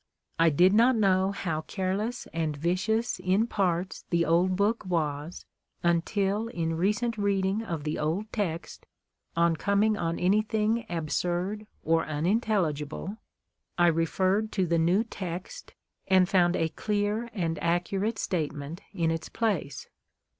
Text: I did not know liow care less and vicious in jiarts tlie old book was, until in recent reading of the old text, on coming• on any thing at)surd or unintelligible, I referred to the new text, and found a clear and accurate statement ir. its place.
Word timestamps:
I 0.39 0.49
did 0.49 0.73
not 0.73 0.95
know 0.95 1.31
liow 1.43 1.67
care 1.67 1.95
less 1.95 2.27
and 2.33 2.57
vicious 2.57 3.19
in 3.19 3.45
jiarts 3.45 4.03
tlie 4.11 4.27
old 4.27 4.55
book 4.55 4.83
was, 4.87 5.45
until 5.83 6.47
in 6.47 6.75
recent 6.75 7.19
reading 7.19 7.61
of 7.61 7.83
the 7.83 7.99
old 7.99 8.33
text, 8.33 8.87
on 9.37 9.55
coming• 9.57 10.01
on 10.01 10.17
any 10.17 10.41
thing 10.41 10.87
at)surd 10.89 11.67
or 11.83 12.03
unintelligible, 12.07 13.17
I 13.77 13.85
referred 13.85 14.51
to 14.53 14.65
the 14.65 14.79
new 14.79 15.03
text, 15.03 15.75
and 16.07 16.27
found 16.27 16.55
a 16.55 16.69
clear 16.69 17.29
and 17.31 17.61
accurate 17.61 18.17
statement 18.17 18.81
ir. 18.95 19.11
its 19.11 19.29
place. 19.29 19.87